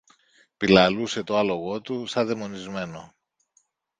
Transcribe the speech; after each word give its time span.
Πιλαλούσε 0.57 1.23
το 1.23 1.37
άλογο 1.37 1.81
του 1.81 2.05
σα 2.05 2.25
δαιμονισμένο. 2.25 3.15